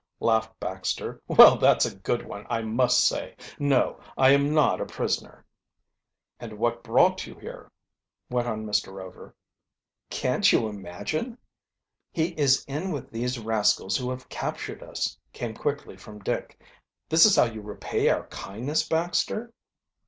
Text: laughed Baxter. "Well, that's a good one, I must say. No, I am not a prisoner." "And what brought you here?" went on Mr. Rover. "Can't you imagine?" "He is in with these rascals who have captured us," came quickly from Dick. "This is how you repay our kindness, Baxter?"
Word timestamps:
laughed 0.19 0.59
Baxter. 0.59 1.21
"Well, 1.27 1.57
that's 1.59 1.85
a 1.85 1.95
good 1.95 2.25
one, 2.25 2.47
I 2.49 2.63
must 2.63 3.01
say. 3.07 3.35
No, 3.59 3.99
I 4.17 4.31
am 4.31 4.51
not 4.51 4.81
a 4.81 4.85
prisoner." 4.87 5.45
"And 6.39 6.57
what 6.57 6.81
brought 6.81 7.27
you 7.27 7.35
here?" 7.35 7.69
went 8.27 8.47
on 8.47 8.65
Mr. 8.65 8.91
Rover. 8.91 9.35
"Can't 10.09 10.51
you 10.51 10.67
imagine?" 10.67 11.37
"He 12.11 12.29
is 12.29 12.65
in 12.65 12.91
with 12.91 13.11
these 13.11 13.37
rascals 13.37 13.95
who 13.95 14.09
have 14.09 14.27
captured 14.27 14.81
us," 14.81 15.15
came 15.33 15.53
quickly 15.53 15.97
from 15.97 16.17
Dick. 16.17 16.59
"This 17.07 17.27
is 17.27 17.35
how 17.35 17.43
you 17.45 17.61
repay 17.61 18.09
our 18.09 18.25
kindness, 18.29 18.81
Baxter?" 18.89 19.53